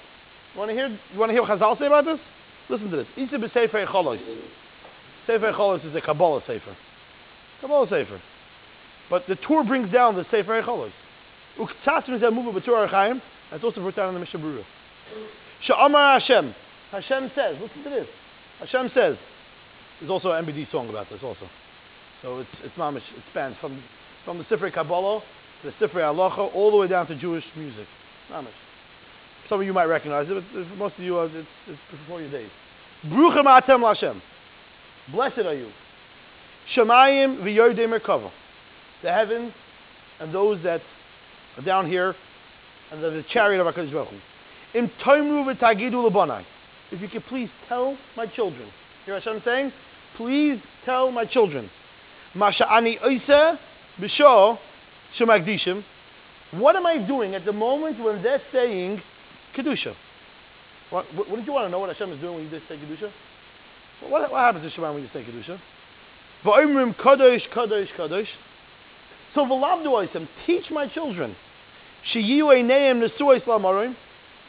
You 0.54 0.58
want 0.58 0.70
to 0.70 0.74
hear, 0.74 0.88
you 0.88 1.18
want 1.18 1.30
to 1.30 1.32
hear 1.32 1.42
what 1.42 1.50
Chazal 1.50 1.78
say 1.78 1.86
about 1.86 2.04
this? 2.04 2.18
Listen 2.68 2.90
to 2.90 2.96
this. 2.96 3.06
Isa 3.16 3.36
b'sefer 3.36 3.86
cholos. 3.86 4.20
Sefer 5.26 5.52
cholos 5.52 5.84
is 5.84 5.94
a 5.94 6.00
Kabbalah 6.00 6.42
sefer. 6.46 6.76
Kabbalah 7.60 7.88
sefer. 7.88 8.20
But 9.08 9.24
the 9.26 9.34
Tur 9.34 9.64
brings 9.64 9.92
down 9.92 10.14
the 10.14 10.24
sefer 10.30 10.62
cholos. 10.62 10.92
Uktsas 11.58 12.04
mizeh 12.04 12.30
muva 12.30 12.52
b'tur 12.52 12.88
archaim. 12.88 13.20
That's 13.50 13.64
also 13.64 13.80
brought 13.80 13.96
down 13.96 14.08
in 14.08 14.14
the 14.14 14.20
Mishnah 14.20 14.38
Berurah. 14.38 14.64
Sha'amar 15.68 16.20
Hashem. 16.20 16.54
Hashem 16.92 17.30
says, 17.34 17.56
listen 17.60 17.82
to 17.84 17.90
this. 17.90 18.06
Hashem 18.60 18.90
says, 18.94 19.16
there's 19.98 20.10
also 20.10 20.30
an 20.30 20.44
MBD 20.44 20.70
song 20.70 20.88
about 20.88 21.08
this 21.10 21.20
also. 21.22 21.48
So 22.22 22.38
it's 22.40 22.50
it's 22.62 22.74
mamish. 22.76 22.98
It 23.16 23.22
spans 23.30 23.56
from 23.60 23.82
from 24.24 24.38
the 24.38 24.44
Sifrei 24.44 24.72
Kabbalah 24.72 25.22
to 25.62 25.70
the 25.70 25.86
Sifrei 25.86 26.02
Halacha, 26.02 26.54
all 26.54 26.70
the 26.70 26.76
way 26.76 26.88
down 26.88 27.06
to 27.06 27.16
Jewish 27.16 27.44
music. 27.56 27.86
Mamish. 28.30 28.48
Some 29.48 29.60
of 29.60 29.66
you 29.66 29.72
might 29.72 29.86
recognize 29.86 30.26
it, 30.28 30.44
but 30.54 30.76
most 30.76 30.94
of 30.96 31.02
you, 31.02 31.18
it's, 31.20 31.34
it's 31.66 31.78
before 31.90 32.20
your 32.20 32.30
days. 32.30 32.50
Bruchem 33.06 33.46
atem 33.46 33.80
Lashem. 33.80 34.20
Blessed 35.10 35.38
are 35.38 35.54
you. 35.54 35.70
Shemayim 36.76 37.42
v'yodei 37.42 37.88
merkava. 37.88 38.30
The 39.02 39.10
heavens 39.10 39.52
and 40.20 40.32
those 40.32 40.62
that 40.62 40.82
are 41.56 41.64
down 41.64 41.88
here, 41.88 42.14
and 42.92 43.02
the, 43.02 43.10
the 43.10 43.24
chariot 43.32 43.60
of 43.60 43.74
HaKadosh 43.74 43.92
Baruch. 43.92 44.08
Im 44.74 44.90
toimru 45.04 45.52
v'tagidu 45.52 46.08
l'banai. 46.08 46.44
If 46.92 47.00
you 47.00 47.08
could 47.08 47.24
please 47.24 47.48
tell 47.68 47.96
my 48.16 48.26
children. 48.26 48.68
Hear 49.04 49.14
what 49.14 49.26
I'm 49.26 49.42
saying? 49.44 49.72
Please 50.16 50.60
tell 50.84 51.10
my 51.10 51.24
children. 51.24 51.70
What 52.34 52.54
am 56.76 56.86
I 56.86 56.98
doing 57.06 57.34
at 57.34 57.44
the 57.44 57.52
moment 57.52 58.02
when 58.02 58.22
they're 58.22 58.42
saying 58.52 59.02
kedusha? 59.56 59.94
Wouldn't 60.92 61.46
you 61.46 61.52
want 61.52 61.66
to 61.66 61.70
know 61.70 61.78
what 61.80 61.88
Hashem 61.90 62.12
is 62.12 62.20
doing 62.20 62.34
when 62.36 62.44
you 62.44 62.50
say 62.68 62.76
kedusha? 62.76 63.10
What, 64.08 64.30
what 64.30 64.40
happens 64.40 64.64
to 64.64 64.70
Shema 64.74 64.92
when 64.92 65.02
you 65.02 65.08
say 65.12 65.24
kedusha? 65.24 65.58
Va'omrim 66.44 66.94
kadosh, 66.96 67.48
kadosh, 67.54 67.88
kadosh. 67.98 68.28
So 69.34 69.44
v'lavdu 69.44 69.86
oisem, 69.86 70.28
teach 70.46 70.70
my 70.70 70.86
children, 70.88 71.36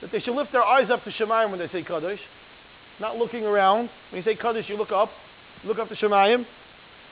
that 0.01 0.11
they 0.11 0.19
should 0.21 0.35
lift 0.35 0.51
their 0.51 0.63
eyes 0.63 0.89
up 0.89 1.03
to 1.03 1.11
Shemayim 1.11 1.50
when 1.51 1.59
they 1.59 1.67
say 1.67 1.83
kadosh, 1.83 2.19
not 3.00 3.17
looking 3.17 3.43
around. 3.43 3.89
When 4.09 4.23
you 4.23 4.23
say 4.23 4.35
kadosh, 4.35 4.69
you 4.69 4.77
look 4.77 4.91
up, 4.91 5.09
look 5.63 5.77
up 5.77 5.89
to 5.89 5.95
Shemayim. 5.95 6.45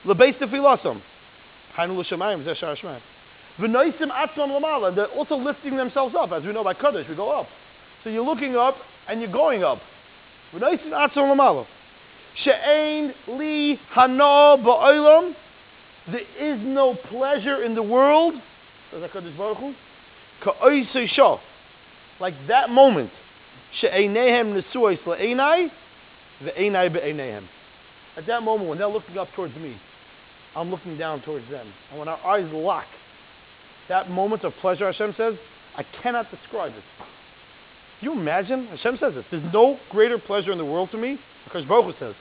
Lebeis 0.04 0.38
tefilasam, 0.38 1.00
hainu 1.76 1.98
l'Shemayim, 1.98 2.44
zeh 2.44 3.00
they're 3.58 5.06
also 5.06 5.36
lifting 5.36 5.76
themselves 5.76 6.14
up, 6.18 6.32
as 6.32 6.42
we 6.44 6.52
know 6.52 6.64
by 6.64 6.72
kadosh, 6.72 7.06
we 7.08 7.14
go 7.14 7.30
up. 7.30 7.46
So 8.02 8.10
you're 8.10 8.24
looking 8.24 8.56
up 8.56 8.76
and 9.06 9.20
you're 9.20 9.30
going 9.30 9.62
up. 9.62 9.78
There 10.52 10.74
is 16.38 16.60
no 16.62 16.94
pleasure 16.94 17.62
in 17.62 17.74
the 17.74 17.82
world. 17.82 18.34
Like 22.20 22.34
that 22.48 22.70
moment. 22.70 23.10
At 23.82 23.90
that 28.26 28.42
moment 28.42 28.68
when 28.68 28.78
they're 28.78 28.88
looking 28.88 29.18
up 29.18 29.28
towards 29.36 29.54
me, 29.56 29.76
I'm 30.56 30.70
looking 30.70 30.98
down 30.98 31.22
towards 31.22 31.48
them. 31.50 31.66
And 31.90 31.98
when 31.98 32.08
our 32.08 32.18
eyes 32.26 32.50
lock, 32.52 32.86
that 33.88 34.10
moment 34.10 34.44
of 34.44 34.52
pleasure, 34.60 34.86
Hashem 34.86 35.14
says, 35.16 35.34
I 35.76 35.84
cannot 36.02 36.30
describe 36.30 36.72
it. 36.72 36.82
Can 38.00 38.12
you 38.12 38.12
imagine? 38.12 38.66
Hashem 38.66 38.98
says 38.98 39.14
this. 39.14 39.24
There's 39.30 39.52
no 39.52 39.78
greater 39.90 40.18
pleasure 40.18 40.52
in 40.52 40.58
the 40.58 40.64
world 40.64 40.90
to 40.92 40.98
me 40.98 41.18
because 41.44 41.64
Baruch 41.66 41.96
says 41.98 42.14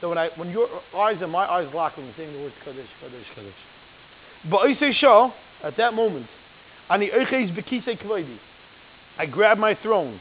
that 0.00 0.08
when, 0.08 0.16
I, 0.16 0.30
when 0.36 0.50
your 0.50 0.68
eyes 0.96 1.16
and 1.20 1.30
my 1.32 1.44
eyes 1.44 1.68
lock 1.74 1.96
when 1.96 2.06
you're 2.06 2.14
saying 2.16 2.32
the 2.32 2.40
words 2.40 2.54
Kadosh, 2.64 2.86
Kadosh, 3.02 3.24
Kadosh. 3.36 3.52
But 4.50 4.58
I 4.58 4.74
say 4.78 4.92
Shah, 4.92 5.32
at 5.62 5.76
that 5.76 5.94
moment, 5.94 6.26
Ani. 6.88 7.10
I 9.18 9.26
grab 9.26 9.58
my 9.58 9.74
throne. 9.82 10.20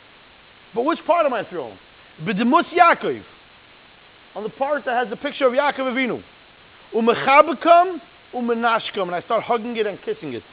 But 0.74 0.84
which 0.84 1.00
part 1.06 1.26
of 1.26 1.32
my 1.32 1.44
throne? 1.44 1.78
B'demus 2.24 2.66
Yaakov. 2.66 3.24
On 4.36 4.44
the 4.44 4.50
part 4.50 4.84
that 4.86 4.98
has 4.98 5.10
the 5.10 5.16
picture 5.16 5.46
of 5.46 5.54
Yaakov 5.54 5.80
Avinu. 5.80 6.24
Umechabekam, 6.94 8.02
umenashkam. 8.34 9.04
And 9.04 9.16
I 9.16 9.22
start 9.22 9.44
hugging 9.44 9.76
it 9.78 9.86
and 9.86 10.02
kissing 10.02 10.34
it. 10.34 10.44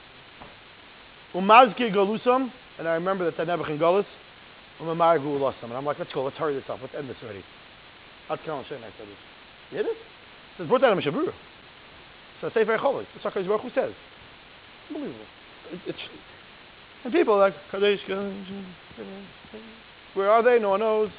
Umazkir 1.35 1.95
galusam. 1.95 2.51
And 2.79 2.89
I 2.89 2.95
remember 2.95 3.31
that 3.31 3.37
Nebuch 3.47 3.71
and 3.71 3.81
Gullus. 3.81 4.07
Umemar 4.81 5.19
gulasam. 5.19 5.65
And 5.65 5.75
I'm 5.75 5.85
like, 5.85 5.99
let's 5.99 6.13
go, 6.13 6.25
let's 6.25 6.37
hurry 6.37 6.55
this 6.55 6.65
up. 6.69 6.81
Let's 6.81 6.95
end 6.95 7.09
this 7.09 7.17
already. 7.23 7.45
Ad 8.31 8.41
kan 8.45 8.65
I 8.65 8.69
said 8.69 8.81
this. 8.81 9.09
You 9.71 9.77
hear 9.79 9.83
this? 9.83 9.97
It 10.59 10.69
says, 10.69 10.81
down 10.81 10.97
Mishnah 10.97 11.13
Berurah. 11.13 11.35
So 12.41 12.51
Sefer 12.51 12.79
Cholos. 12.79 13.07
That's 13.15 13.35
what 13.35 13.47
Baruch 13.47 13.61
Hu 13.63 13.71
says. 13.71 13.93
Unbelievable. 14.89 15.25
It, 15.73 15.81
it's, 15.87 15.99
and 17.05 17.13
people 17.13 17.39
like, 17.39 17.55
Kadesh, 17.71 18.01
where 20.15 20.31
are 20.31 20.43
they? 20.43 20.59
No 20.59 20.71
one 20.71 20.81
knows. 20.81 21.11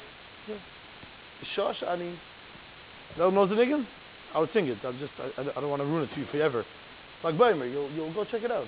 Shosh 1.56 1.82
Ani. 1.88 2.18
No 3.16 3.26
one 3.26 3.34
knows 3.34 3.48
the 3.50 3.54
niggin? 3.56 3.86
I 4.36 4.40
would 4.40 4.50
sing 4.52 4.68
it. 4.68 4.76
I'm 4.84 4.98
just, 4.98 5.12
I, 5.18 5.40
I 5.40 5.60
don't 5.62 5.70
want 5.70 5.80
to 5.80 5.86
ruin 5.86 6.02
it 6.02 6.14
to 6.14 6.20
you 6.20 6.26
forever. 6.30 6.62
Like 7.24 7.36
Baimer, 7.36 7.72
you'll, 7.72 7.90
you'll 7.92 8.12
go 8.12 8.22
check 8.26 8.42
it 8.42 8.52
out. 8.52 8.66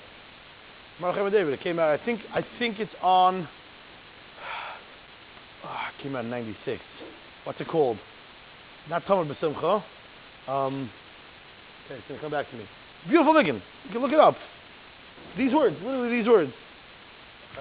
Marachem 0.99 1.31
David, 1.31 1.53
it 1.53 1.61
came 1.61 1.79
out, 1.79 1.91
I 1.91 2.03
think, 2.03 2.23
I 2.33 2.43
think 2.59 2.81
it's 2.81 2.91
on, 3.03 3.47
oh, 5.65 5.69
it 5.99 6.03
came 6.03 6.17
out 6.17 6.25
in 6.25 6.31
96. 6.31 6.81
What's 7.45 7.61
it 7.61 7.69
called? 7.69 7.99
Not 8.89 9.05
Tamar 9.07 9.27
B'Simcha. 9.27 9.85
Um, 10.49 10.91
okay, 11.85 11.97
it's 11.97 12.09
going 12.09 12.19
to 12.19 12.23
come 12.23 12.31
back 12.33 12.51
to 12.51 12.57
me. 12.57 12.65
Beautiful 13.07 13.35
niggin. 13.35 13.61
You 13.85 13.93
can 13.93 14.01
look 14.01 14.13
it 14.13 14.19
up. 14.19 14.37
These 15.37 15.53
words, 15.53 15.77
literally 15.83 16.19
these 16.19 16.27
words. 16.27 16.53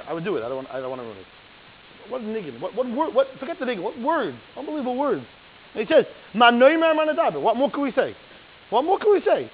I 0.08 0.14
would 0.14 0.24
do 0.24 0.38
it. 0.38 0.44
I 0.44 0.48
don't 0.48 0.58
want, 0.58 0.70
I 0.70 0.80
don't 0.80 0.90
want 0.90 1.02
to 1.02 1.06
ruin 1.06 1.18
it. 1.18 2.10
What 2.10 2.22
niggin? 2.22 2.62
What, 2.62 2.74
what 2.74 2.90
word? 2.90 3.14
What, 3.14 3.28
forget 3.38 3.60
the 3.60 3.66
niggin. 3.66 3.84
What 3.84 4.00
words? 4.00 4.38
Unbelievable 4.56 4.98
words. 4.98 5.26
He 5.74 5.86
says. 5.86 6.06
What 6.34 7.56
more 7.56 7.72
can 7.72 7.84
we 7.84 7.92
say? 7.92 8.16
What 8.70 8.84
more 8.84 9.00
can 9.00 9.14
we 9.14 9.22
say? 9.22 9.50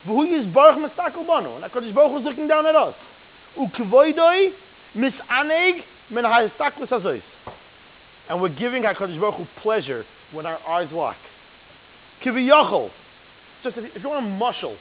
Mistakol 0.05 1.27
banu. 1.27 1.55
And 1.55 1.63
HaKadosh 1.63 1.93
Baruch 1.93 2.19
is 2.19 2.25
looking 2.25 2.47
down 2.47 2.65
at 2.65 2.75
us. 2.75 2.95
And 8.29 8.41
we're 8.41 8.49
giving 8.49 8.83
HaKadosh 8.83 9.19
Baruch 9.19 9.35
Hu 9.35 9.45
pleasure 9.61 10.05
when 10.31 10.45
our 10.45 10.59
eyes 10.67 10.89
lock. 10.91 11.17
Just 12.23 13.77
if 13.77 14.03
you 14.03 14.09
want 14.09 14.25
a 14.25 14.29
muscle. 14.29 14.77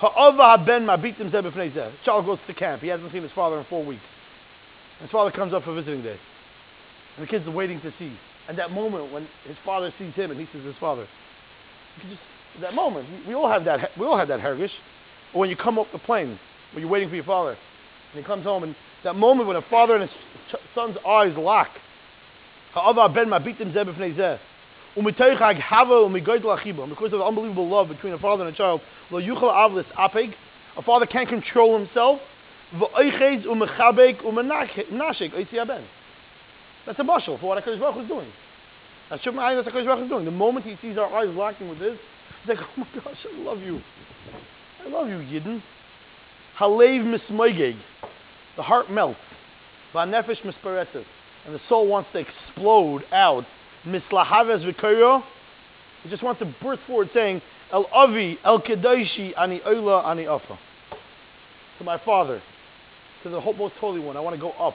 Ha'ava 0.00 0.56
ha'ben 0.56 0.84
mabitim 0.84 1.30
zeh 1.30 1.42
b'fnei 1.42 1.72
zeh. 1.74 1.92
Child 2.04 2.26
goes 2.26 2.38
to 2.46 2.54
camp. 2.54 2.80
He 2.80 2.88
hasn't 2.88 3.12
seen 3.12 3.22
his 3.22 3.32
father 3.32 3.58
in 3.58 3.64
four 3.66 3.84
weeks. 3.84 4.02
His 5.00 5.10
father 5.10 5.30
comes 5.30 5.52
up 5.52 5.64
for 5.64 5.74
visiting 5.74 6.02
day. 6.02 6.18
And 7.16 7.26
the 7.26 7.30
kids 7.30 7.46
are 7.46 7.50
waiting 7.50 7.80
to 7.82 7.92
see. 7.98 8.16
And 8.48 8.58
that 8.58 8.70
moment 8.72 9.12
when 9.12 9.28
his 9.46 9.56
father 9.64 9.92
sees 9.98 10.14
him 10.14 10.30
and 10.30 10.40
he 10.40 10.46
sees 10.52 10.64
his 10.64 10.74
father. 10.80 11.06
Just, 12.08 12.20
that 12.62 12.74
moment, 12.74 13.08
we 13.26 13.34
all 13.34 13.48
have 13.48 13.64
that, 13.66 13.90
we 13.98 14.06
all 14.06 14.16
have 14.16 14.28
that 14.28 14.40
hergish. 14.40 14.70
When 15.32 15.50
you 15.50 15.56
come 15.56 15.78
up 15.78 15.86
the 15.92 15.98
plane, 15.98 16.38
when 16.72 16.82
you're 16.82 16.90
waiting 16.90 17.08
for 17.08 17.14
your 17.14 17.24
father, 17.24 17.50
and 17.50 18.20
he 18.20 18.22
comes 18.22 18.44
home, 18.44 18.62
and 18.62 18.74
that 19.04 19.16
moment 19.16 19.48
when 19.48 19.56
a 19.56 19.62
father 19.62 19.96
and 19.96 20.08
his 20.08 20.60
son's 20.74 20.96
eyes 21.06 21.36
lock. 21.36 21.68
And 22.74 22.98
because 24.94 25.22
of 27.12 27.18
the 27.18 27.24
unbelievable 27.24 27.68
love 27.68 27.88
between 27.88 28.12
a 28.12 28.18
father 28.18 28.44
and 28.46 28.54
a 28.54 28.56
child, 28.56 28.80
a 29.12 30.82
father 30.82 31.06
can't 31.06 31.28
control 31.28 31.78
himself. 31.78 32.20
That's 36.86 36.98
a 36.98 37.04
bushel 37.04 37.38
for 37.38 37.46
what 37.46 37.64
HaKadosh 37.64 37.80
Baruch 37.80 38.02
is 38.02 38.08
doing. 38.08 38.32
That's 39.10 39.26
what 39.26 39.34
HaKadosh 39.34 39.84
Baruch 39.86 40.04
is 40.04 40.08
doing. 40.08 40.24
The 40.24 40.30
moment 40.30 40.64
he 40.66 40.76
sees 40.80 40.96
our 40.98 41.12
eyes 41.12 41.34
locking 41.34 41.68
with 41.68 41.78
this, 41.78 41.98
he's 42.42 42.48
like, 42.56 42.60
oh 42.60 42.80
my 42.80 42.86
gosh, 42.94 43.26
I 43.32 43.38
love 43.38 43.60
you. 43.60 43.80
I 44.84 44.88
love 44.88 45.08
you, 45.08 45.16
Yidden. 45.16 45.62
Halev 46.58 47.04
mismoigeg. 47.04 47.76
The 48.56 48.62
heart 48.62 48.90
melts. 48.90 49.20
Vanefesh. 49.94 50.42
And 50.44 51.54
the 51.54 51.60
soul 51.68 51.86
wants 51.86 52.10
to 52.12 52.18
explode 52.18 53.04
out 53.12 53.46
mislahaves 53.86 54.64
v'koyo. 54.64 55.22
He 56.02 56.08
just 56.08 56.22
wants 56.22 56.38
to 56.40 56.54
burst 56.62 56.82
forward 56.86 57.10
saying, 57.12 57.42
El 57.72 57.86
Avi, 57.92 58.38
El 58.44 58.60
Kedoshi, 58.62 59.32
Ani 59.36 59.60
Oila, 59.60 60.06
Ani 60.06 60.26
Afa. 60.26 60.58
To 61.78 61.84
my 61.84 61.98
Father, 62.04 62.42
to 63.22 63.28
the 63.28 63.40
most 63.40 63.74
holy 63.74 64.00
one, 64.00 64.16
I 64.16 64.20
want 64.20 64.34
to 64.34 64.40
go 64.40 64.50
up 64.52 64.74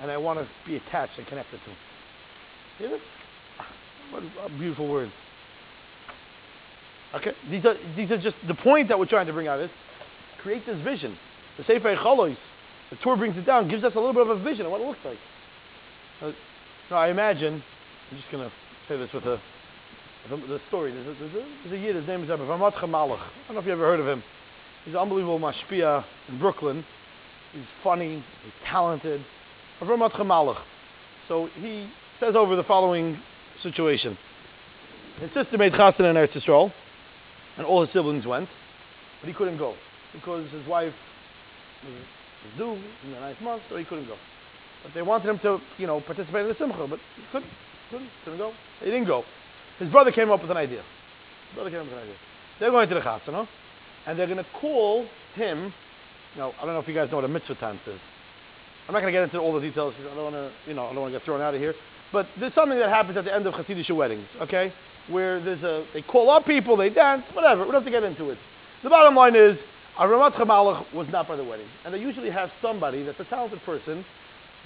and 0.00 0.10
I 0.10 0.16
want 0.16 0.38
to 0.38 0.48
be 0.66 0.76
attached 0.76 1.18
and 1.18 1.26
connected 1.26 1.58
to 1.58 1.70
him. 1.70 1.76
Hear 2.78 2.88
this? 2.90 3.00
What 4.10 4.22
beautiful 4.58 4.88
words. 4.88 5.12
Okay, 7.14 7.32
these 7.50 7.64
are 7.64 7.74
these 7.96 8.10
are 8.10 8.18
just 8.18 8.36
the 8.46 8.54
point 8.54 8.88
that 8.88 8.98
we're 8.98 9.06
trying 9.06 9.26
to 9.26 9.32
bring 9.32 9.48
out 9.48 9.60
is 9.60 9.70
create 10.42 10.66
this 10.66 10.80
vision. 10.82 11.16
The 11.56 11.64
Sefer 11.64 11.96
Chalois, 11.96 12.36
the 12.90 12.96
Tur 12.96 13.16
brings 13.16 13.36
it 13.36 13.46
down, 13.46 13.68
gives 13.68 13.84
us 13.84 13.92
a 13.94 13.98
little 13.98 14.12
bit 14.12 14.22
of 14.22 14.30
a 14.30 14.42
vision 14.42 14.66
of 14.66 14.72
what 14.72 14.80
it 14.80 14.86
looks 14.86 15.00
like. 15.04 15.18
Uh, 16.20 16.32
now 16.90 16.98
I 16.98 17.08
imagine 17.08 17.62
I'm 18.10 18.18
just 18.18 18.30
going 18.30 18.48
to 18.48 18.52
say 18.88 18.96
this 18.96 19.12
with 19.12 19.24
a, 19.24 19.40
the 20.30 20.60
story. 20.68 20.92
There's 20.92 21.06
a, 21.06 21.18
there's, 21.18 21.34
a, 21.34 21.46
there's 21.64 21.72
a 21.72 21.84
yid, 21.84 21.96
his 21.96 22.06
name 22.06 22.22
is 22.22 22.28
Rabbi 22.28 22.44
Ramatcha 22.44 22.84
Malach. 22.84 23.18
I 23.18 23.30
don't 23.48 23.54
know 23.54 23.60
if 23.60 23.66
you 23.66 23.72
ever 23.72 23.84
heard 23.84 23.98
of 23.98 24.06
him. 24.06 24.22
He's 24.84 24.94
an 24.94 25.00
unbelievable 25.00 25.40
mashpia 25.40 26.04
in 26.28 26.38
Brooklyn. 26.38 26.84
He's 27.52 27.64
funny, 27.82 28.24
he's 28.44 28.52
talented. 28.64 29.24
Rabbi 29.80 29.92
Ramatcha 29.92 30.20
Malach. 30.20 30.62
So 31.26 31.48
he 31.56 31.88
says 32.20 32.36
over 32.36 32.54
the 32.54 32.62
following 32.62 33.18
situation. 33.62 34.16
His 35.18 35.30
sister 35.32 35.58
made 35.58 35.72
chassan 35.72 36.00
in 36.00 36.14
Eretz 36.14 36.32
Yisrael, 36.32 36.72
and 37.56 37.66
all 37.66 37.84
his 37.84 37.92
siblings 37.92 38.24
went, 38.24 38.48
but 39.20 39.28
he 39.28 39.34
couldn't 39.34 39.58
go 39.58 39.74
because 40.12 40.48
his 40.50 40.66
wife 40.68 40.94
was, 41.84 41.94
was 41.94 42.58
due 42.58 42.72
in 43.04 43.12
the 43.12 43.20
ninth 43.20 43.40
month, 43.40 43.62
so 43.68 43.76
he 43.76 43.84
couldn't 43.84 44.06
go. 44.06 44.16
But 44.84 44.94
they 44.94 45.02
wanted 45.02 45.28
him 45.28 45.38
to, 45.40 45.58
you 45.78 45.86
know, 45.86 46.00
participate 46.00 46.42
in 46.42 46.48
the 46.48 46.54
simcha, 46.56 46.86
but 46.88 47.00
he 47.16 47.22
couldn't. 47.32 47.50
Couldn't, 47.90 48.10
couldn't 48.24 48.38
go. 48.38 48.52
He 48.80 48.86
didn't 48.86 49.06
go. 49.06 49.24
His 49.78 49.90
brother 49.90 50.10
came 50.10 50.30
up 50.30 50.42
with 50.42 50.50
an 50.50 50.56
idea. 50.56 50.82
His 51.48 51.54
brother 51.54 51.70
came 51.70 51.80
up 51.80 51.86
with 51.86 51.94
an 51.94 52.00
idea. 52.00 52.14
They're 52.58 52.70
going 52.70 52.88
to 52.88 52.94
the 52.94 53.00
chasana, 53.00 53.46
and 54.06 54.18
they're 54.18 54.26
going 54.26 54.38
to 54.38 54.46
call 54.60 55.06
him. 55.34 55.72
Know, 56.36 56.52
I 56.60 56.64
don't 56.64 56.74
know 56.74 56.80
if 56.80 56.88
you 56.88 56.94
guys 56.94 57.10
know 57.10 57.16
what 57.16 57.24
a 57.24 57.28
mitzvah 57.28 57.54
dance 57.54 57.80
is. 57.86 58.00
I'm 58.88 58.92
not 58.92 59.00
going 59.00 59.12
to 59.12 59.18
get 59.18 59.24
into 59.24 59.38
all 59.38 59.52
the 59.54 59.60
details 59.60 59.94
because 59.96 60.12
I 60.12 60.14
don't 60.14 60.32
want 60.32 60.36
to, 60.36 60.52
you 60.68 60.74
know, 60.74 60.86
I 60.86 60.92
don't 60.92 61.02
want 61.02 61.12
to 61.12 61.18
get 61.18 61.24
thrown 61.24 61.40
out 61.40 61.54
of 61.54 61.60
here. 61.60 61.74
But 62.12 62.26
there's 62.38 62.54
something 62.54 62.78
that 62.78 62.88
happens 62.88 63.16
at 63.16 63.24
the 63.24 63.34
end 63.34 63.46
of 63.46 63.54
Hasidic 63.54 63.94
weddings, 63.94 64.26
okay? 64.42 64.72
Where 65.08 65.42
there's 65.42 65.62
a, 65.62 65.86
they 65.92 66.02
call 66.02 66.30
up 66.30 66.46
people, 66.46 66.76
they 66.76 66.90
dance, 66.90 67.24
whatever. 67.32 67.64
We 67.64 67.72
don't 67.72 67.82
have 67.82 67.84
to 67.84 67.90
get 67.90 68.04
into 68.04 68.30
it. 68.30 68.38
The 68.82 68.90
bottom 68.90 69.16
line 69.16 69.34
is, 69.34 69.58
Aramat 69.98 70.34
Chamalach 70.34 70.92
was 70.94 71.08
not 71.10 71.26
by 71.26 71.36
the 71.36 71.44
wedding. 71.44 71.66
And 71.84 71.92
they 71.92 71.98
usually 71.98 72.30
have 72.30 72.50
somebody 72.62 73.02
that's 73.02 73.18
a 73.18 73.24
talented 73.24 73.60
person 73.62 74.04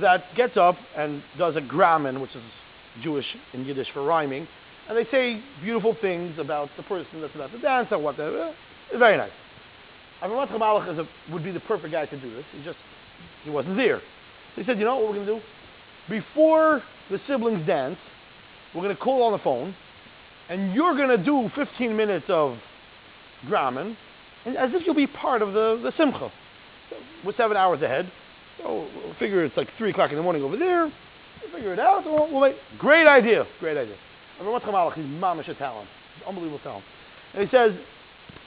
that 0.00 0.24
gets 0.36 0.56
up 0.56 0.76
and 0.96 1.22
does 1.38 1.56
a 1.56 1.60
grammon, 1.60 2.20
which 2.20 2.34
is 2.34 2.42
Jewish 3.02 3.26
in 3.52 3.64
Yiddish 3.64 3.88
for 3.92 4.04
rhyming, 4.04 4.47
and 4.88 4.97
they 4.99 5.09
say 5.11 5.42
beautiful 5.62 5.97
things 6.00 6.38
about 6.38 6.68
the 6.76 6.82
person 6.82 7.20
that's 7.20 7.35
about 7.35 7.52
to 7.52 7.59
dance 7.61 7.88
or 7.90 7.99
whatever. 7.99 8.54
It's 8.90 8.99
very 8.99 9.16
nice. 9.16 9.30
Avram 10.23 10.49
Malach 10.49 10.99
is 10.99 11.06
would 11.32 11.44
be 11.44 11.50
the 11.52 11.61
perfect 11.61 11.92
guy 11.92 12.06
to 12.06 12.20
do 12.20 12.35
this. 12.35 12.44
He 12.52 12.62
just, 12.62 12.78
he 13.44 13.50
wasn't 13.50 13.76
there. 13.76 13.99
So 13.99 14.62
he 14.62 14.64
said, 14.64 14.78
you 14.78 14.85
know 14.85 14.97
what 14.97 15.09
we're 15.09 15.25
going 15.25 15.26
to 15.26 15.35
do? 15.37 15.40
Before 16.09 16.82
the 17.11 17.20
siblings 17.26 17.66
dance, 17.66 17.99
we're 18.75 18.82
going 18.82 18.94
to 18.94 19.00
call 19.00 19.23
on 19.23 19.32
the 19.32 19.38
phone, 19.38 19.75
and 20.49 20.75
you're 20.75 20.94
going 20.94 21.09
to 21.09 21.25
do 21.25 21.49
15 21.54 21.97
minutes 21.97 22.26
of 22.28 22.59
grammon, 23.47 23.97
and 24.44 24.56
as 24.56 24.70
if 24.75 24.85
you'll 24.85 24.94
be 24.94 25.06
part 25.06 25.42
of 25.42 25.52
the, 25.52 25.80
the 25.82 25.92
simcha. 25.97 26.30
So 26.90 26.97
we're 27.25 27.37
seven 27.37 27.56
hours 27.56 27.82
ahead. 27.82 28.11
So 28.59 28.88
we'll 28.94 29.14
figure 29.14 29.44
it's 29.44 29.56
like 29.56 29.68
3 29.78 29.90
o'clock 29.90 30.11
in 30.11 30.16
the 30.16 30.23
morning 30.23 30.42
over 30.42 30.56
there. 30.56 30.92
We'll 31.42 31.52
figure 31.52 31.73
it 31.73 31.78
out. 31.78 32.04
We'll, 32.04 32.30
we'll 32.30 32.40
make, 32.40 32.56
great 32.78 33.06
idea. 33.06 33.47
Great 33.61 33.76
idea. 33.76 33.97
Avram 34.40 34.61
Malach, 34.62 34.94
he's 34.94 35.04
mamish 35.04 35.49
a 35.49 35.54
talent. 35.54 35.88
Unbelievable 36.26 36.61
talent. 36.61 36.85
And 37.35 37.42
he 37.42 37.50
says, 37.50 37.73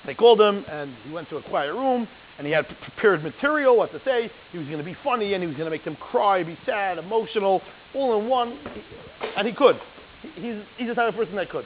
they 0.05 0.13
called 0.13 0.41
him, 0.41 0.65
and 0.69 0.93
he 1.05 1.12
went 1.12 1.29
to 1.29 1.38
a 1.38 1.43
quiet 1.43 1.73
room, 1.73 2.07
and 2.38 2.45
he 2.47 2.53
had 2.53 2.67
prepared 2.67 3.23
material, 3.23 3.77
what 3.77 3.91
to 3.91 4.01
say. 4.03 4.29
He 4.51 4.57
was 4.57 4.67
going 4.67 4.79
to 4.79 4.83
be 4.83 4.95
funny, 5.03 5.33
and 5.33 5.43
he 5.43 5.47
was 5.47 5.55
going 5.55 5.65
to 5.65 5.71
make 5.71 5.85
them 5.85 5.95
cry, 5.95 6.43
be 6.43 6.57
sad, 6.65 6.97
emotional, 6.97 7.62
all 7.93 8.19
in 8.19 8.27
one. 8.27 8.57
And 9.38 9.47
he 9.47 9.53
could. 9.53 9.79
He's, 10.35 10.55
he's 10.77 10.88
the 10.88 10.95
type 10.95 11.09
of 11.09 11.15
person 11.15 11.35
that 11.35 11.50
could. 11.50 11.65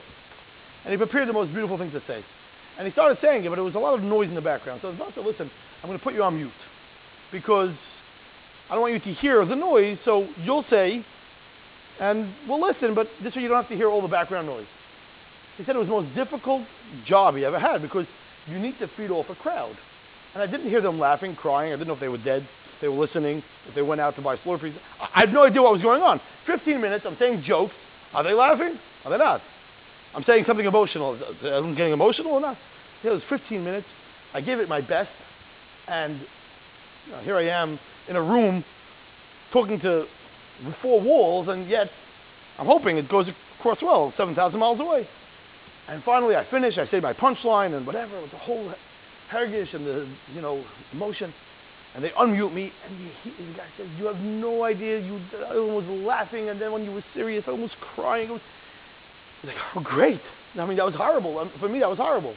And 0.84 0.92
he 0.92 0.98
prepared 0.98 1.28
the 1.28 1.34
most 1.34 1.52
beautiful 1.52 1.78
thing 1.78 1.92
to 1.92 2.02
say. 2.08 2.24
And 2.78 2.86
he 2.86 2.94
started 2.94 3.18
saying 3.22 3.44
it, 3.44 3.50
but 3.50 3.56
there 3.56 3.64
was 3.64 3.76
a 3.76 3.80
lot 3.80 3.96
of 3.96 4.04
noise 4.04 4.30
in 4.30 4.36
the 4.36 4.42
background. 4.42 4.82
So 4.82 4.90
I 4.90 4.92
was 4.92 5.00
about 5.00 5.26
listen. 5.26 5.50
I'm 5.82 5.90
going 5.90 5.98
to 5.98 6.04
put 6.04 6.14
you 6.14 6.24
on 6.24 6.36
mute 6.36 6.52
because 7.32 7.74
I 8.70 8.74
don't 8.74 8.82
want 8.82 8.94
you 8.94 9.00
to 9.00 9.20
hear 9.20 9.44
the 9.46 9.56
noise. 9.56 9.98
So 10.06 10.28
you'll 10.44 10.66
say, 10.70 11.06
and 12.00 12.34
we'll 12.48 12.62
listen, 12.62 12.94
but 12.96 13.08
this 13.24 13.36
way 13.36 13.42
you 13.42 13.48
don't 13.48 13.58
have 13.58 13.70
to 13.70 13.76
hear 13.76 13.90
all 13.90 14.02
the 14.02 14.08
background 14.08 14.48
noise. 14.48 14.68
He 15.58 15.66
said 15.66 15.76
it 15.76 15.80
was 15.80 15.88
the 15.88 15.94
most 15.94 16.16
difficult 16.16 16.64
job 17.06 17.36
he 17.36 17.44
ever 17.44 17.60
had 17.60 17.82
because 17.82 18.06
you 18.48 18.60
need 18.60 18.78
to 18.80 18.88
feed 18.96 19.12
off 19.12 19.28
a 19.30 19.36
crowd. 19.36 19.76
And 20.34 20.44
I 20.44 20.46
didn't 20.46 20.70
hear 20.70 20.82
them 20.82 21.00
laughing, 21.00 21.36
crying. 21.36 21.74
I 21.74 21.76
didn't 21.76 21.88
know 21.88 21.96
if 21.96 22.00
they 22.00 22.08
were 22.10 22.20
dead, 22.20 22.44
if 22.76 22.82
they 22.82 22.88
were 22.88 22.98
listening, 22.98 23.44
if 23.68 23.74
they 23.74 23.82
went 23.82 24.00
out 24.00 24.16
to 24.18 24.22
buy 24.22 24.38
Slurpees. 24.38 24.76
I 25.00 25.22
had 25.22 25.34
no 25.34 25.44
idea 25.44 25.62
what 25.62 25.74
was 25.74 25.82
going 25.82 26.04
on. 26.04 26.22
15 26.46 26.80
minutes, 26.80 27.06
I'm 27.08 27.18
saying 27.18 27.44
jokes. 27.46 27.74
Are 28.14 28.24
they 28.24 28.34
laughing? 28.34 28.78
Are 29.04 29.12
they 29.12 29.18
not? 29.18 29.42
I'm 30.14 30.24
saying 30.24 30.46
something 30.48 30.66
emotional. 30.66 31.20
I'm 31.44 31.76
getting 31.76 31.94
emotional 31.94 32.34
or 32.34 32.42
not? 32.42 32.58
It 33.04 33.10
was 33.10 33.22
15 33.30 33.64
minutes. 33.64 33.88
I 34.34 34.42
gave 34.42 34.60
it 34.60 34.70
my 34.70 34.82
best. 34.82 35.10
And 35.88 36.22
you 37.06 37.12
know, 37.14 37.20
here 37.22 37.38
I 37.38 37.48
am 37.50 37.80
in 38.08 38.16
a 38.16 38.22
room 38.22 38.64
talking 39.52 39.80
to 39.80 40.06
four 40.82 41.02
walls, 41.02 41.48
and 41.48 41.70
yet 41.70 41.90
I'm 42.58 42.66
hoping 42.66 42.98
it 42.98 43.10
goes 43.10 43.28
across 43.60 43.78
well, 43.82 44.14
7,000 44.18 44.60
miles 44.60 44.80
away. 44.80 45.08
And 45.88 46.04
finally, 46.04 46.36
I 46.36 46.46
finish. 46.50 46.78
I 46.78 46.88
say 46.88 47.00
my 47.00 47.14
punchline 47.14 47.76
and 47.76 47.86
whatever, 47.86 48.22
with 48.22 48.32
the 48.32 48.38
whole 48.38 48.74
hergish 49.32 49.74
and 49.74 49.86
the 49.86 50.08
you 50.34 50.42
know 50.42 50.64
emotion. 50.92 51.34
And 51.96 52.04
they 52.04 52.10
unmute 52.10 52.54
me, 52.54 52.72
and 52.86 53.12
he, 53.24 53.30
the 53.30 53.54
guy 53.54 53.66
says, 53.78 53.88
"You 53.98 54.06
have 54.06 54.18
no 54.18 54.64
idea. 54.64 55.00
You 55.00 55.20
everyone 55.50 55.76
was 55.76 56.06
laughing, 56.06 56.50
and 56.50 56.62
then 56.62 56.72
when 56.72 56.84
you 56.84 56.92
were 56.92 57.04
serious, 57.14 57.44
everyone 57.44 57.64
was 57.64 57.72
crying." 57.96 58.30
It 58.30 58.34
was, 58.34 58.42
like, 59.46 59.56
"Oh, 59.76 59.80
great! 59.80 60.22
I 60.60 60.66
mean, 60.66 60.78
that 60.78 60.86
was 60.86 60.96
horrible. 60.96 61.40
Um, 61.40 61.52
for 61.60 61.70
me, 61.70 61.80
that 61.80 61.90
was 61.90 61.98
horrible." 61.98 62.36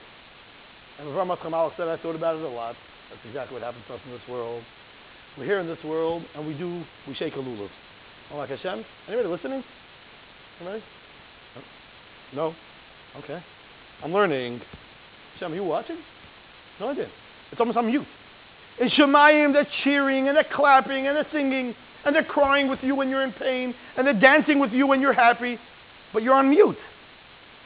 And 0.98 1.08
Avram 1.08 1.36
Malach 1.36 1.76
said, 1.76 1.88
"I 1.88 1.96
thought 1.96 2.14
about 2.14 2.36
it 2.36 2.42
a 2.42 2.48
lot. 2.48 2.76
That's 3.10 3.20
exactly 3.26 3.54
what 3.54 3.64
happens 3.64 3.84
to 3.88 3.94
us 3.94 4.00
in 4.06 4.12
this 4.12 4.28
world. 4.28 4.62
We're 5.36 5.44
here 5.44 5.58
in 5.58 5.66
this 5.66 5.82
world, 5.84 6.22
and 6.36 6.46
we 6.46 6.54
do 6.54 6.84
we 7.08 7.14
shake 7.14 7.34
a 7.34 7.38
lulav. 7.38 7.70
Oh, 8.32 8.36
like 8.36 8.50
Hashem. 8.50 8.84
Anybody 9.08 9.28
listening? 9.28 9.64
Anybody? 10.60 10.82
No. 12.32 12.54
Okay. 13.16 13.42
I'm 14.02 14.12
learning. 14.12 14.60
Shem, 15.38 15.52
are 15.52 15.54
you 15.54 15.64
watching? 15.64 15.98
No, 16.78 16.88
I 16.88 16.94
didn't. 16.94 17.12
It's 17.50 17.60
almost 17.60 17.76
on 17.76 17.86
mute. 17.86 18.06
In 18.78 18.88
Shemayim, 18.90 19.52
they're 19.52 19.66
cheering 19.82 20.28
and 20.28 20.36
they're 20.36 20.46
clapping 20.52 21.06
and 21.06 21.16
they're 21.16 21.26
singing 21.32 21.74
and 22.04 22.14
they're 22.14 22.24
crying 22.24 22.68
with 22.68 22.78
you 22.82 22.94
when 22.94 23.08
you're 23.08 23.22
in 23.22 23.32
pain 23.32 23.74
and 23.96 24.06
they're 24.06 24.18
dancing 24.18 24.58
with 24.58 24.72
you 24.72 24.86
when 24.86 25.00
you're 25.00 25.12
happy, 25.12 25.58
but 26.12 26.22
you're 26.22 26.34
on 26.34 26.48
mute. 26.48 26.76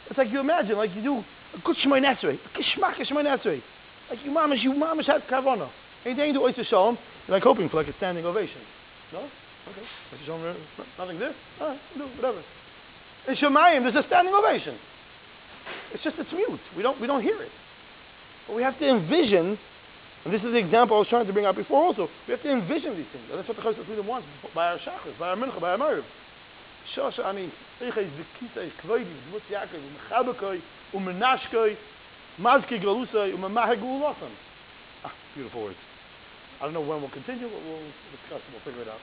It's 0.09 0.19
like 0.19 0.31
you 0.31 0.41
imagine, 0.41 0.77
like 0.77 0.95
you 0.95 1.03
do 1.03 1.19
a 1.19 1.61
good 1.63 1.77
Shemoneh 1.85 2.17
Esrei, 2.17 2.39
a 2.39 2.59
kishmak 2.59 2.95
Shemay. 2.95 3.63
Like 4.11 4.25
you 4.25 4.31
mamish, 4.31 4.63
you 4.63 4.73
mamish 4.73 5.07
had 5.07 5.23
kavana. 5.29 5.71
Anything 6.05 6.29
you 6.29 6.33
do 6.35 6.43
Oyster 6.43 6.65
Shalom, 6.65 6.99
you're 7.27 7.37
like 7.37 7.43
hoping 7.43 7.69
for 7.69 7.77
like 7.77 7.89
a 7.89 7.97
standing 7.97 8.25
ovation. 8.25 8.61
No? 9.13 9.29
Okay. 9.69 9.87
Nothing 10.99 11.19
there? 11.19 11.35
All 11.61 11.69
right, 11.69 11.81
do 11.97 12.05
whatever. 12.17 12.43
In 13.27 13.35
Shemayim, 13.37 13.83
there's 13.83 14.05
a 14.05 14.07
standing 14.07 14.35
ovation. 14.35 14.77
It's 15.93 16.05
just 16.05 16.17
it's 16.19 16.33
mute. 16.33 16.61
We 16.77 16.83
don't 16.83 17.01
we 17.01 17.07
don't 17.07 17.23
hear 17.23 17.41
it. 17.41 17.51
But 18.47 18.57
we 18.57 18.63
have 18.63 18.79
to 18.79 18.87
envision, 18.87 19.59
and 20.25 20.35
this 20.35 20.43
is 20.43 20.53
the 20.53 20.59
example 20.59 20.97
I 20.97 21.01
was 21.01 21.09
trying 21.09 21.27
to 21.27 21.33
bring 21.33 21.47
out 21.47 21.57
before 21.57 21.83
also. 21.83 22.09
We 22.29 22.33
have 22.33 22.43
to 22.43 22.53
envision 22.53 22.97
these 22.97 23.07
things. 23.13 23.25
And 23.31 23.39
that's 23.39 23.49
what 23.49 23.57
the 23.57 23.63
Chosek 23.63 23.87
Freedom 23.87 24.07
wants 24.07 24.29
by 24.55 24.69
our 24.69 24.79
shachas, 24.79 25.19
by 25.19 25.29
our 25.29 25.37
mincha, 25.37 25.59
by 25.61 25.71
our 25.71 25.79
marriv. 25.79 26.05
Shosh 26.95 27.19
ani 27.25 27.51
eiches 27.81 28.11
v'kisei 28.13 28.71
kvoidi 28.83 29.15
v'dmutz 29.33 29.49
Yaakov 29.51 29.81
v'mechabekoi 29.81 30.61
u'menashkoi 30.93 31.77
mazki 32.39 32.79
galusai 32.83 33.33
u'memaheg 33.33 33.81
u'ulosam. 33.81 34.31
Ah, 35.05 35.13
beautiful 35.35 35.63
words. 35.65 35.79
I 36.61 36.65
don't 36.65 36.75
know 36.75 36.81
when 36.81 37.01
we'll 37.01 37.11
continue, 37.11 37.49
but 37.49 37.63
we'll 37.65 37.81
discuss. 38.13 38.43
We'll 38.53 38.61
figure 38.61 38.83
it 38.83 38.89
out. 38.89 39.01